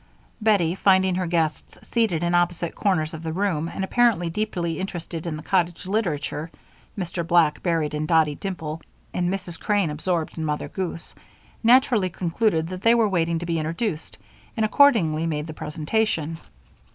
Bettie, 0.41 0.73
finding 0.73 1.13
their 1.13 1.27
guests 1.27 1.77
seated 1.91 2.23
in 2.23 2.33
opposite 2.33 2.73
corners 2.73 3.13
of 3.13 3.21
the 3.21 3.31
room 3.31 3.69
and 3.71 3.83
apparently 3.83 4.31
deeply 4.31 4.79
interested 4.79 5.27
in 5.27 5.35
the 5.37 5.43
cottage 5.43 5.85
literature 5.85 6.49
Mr. 6.97 7.27
Black 7.27 7.61
buried 7.61 7.93
in 7.93 8.07
Dottie 8.07 8.33
Dimple 8.33 8.81
and 9.13 9.31
Mrs. 9.31 9.59
Crane 9.59 9.91
absorbed 9.91 10.39
in 10.39 10.43
Mother 10.43 10.69
Goose 10.69 11.13
naturally 11.61 12.09
concluded 12.09 12.69
that 12.69 12.81
they 12.81 12.95
were 12.95 13.07
waiting 13.07 13.37
to 13.37 13.45
be 13.45 13.59
introduced, 13.59 14.17
and 14.57 14.65
accordingly 14.65 15.27
made 15.27 15.45
the 15.45 15.53
presentation. 15.53 16.39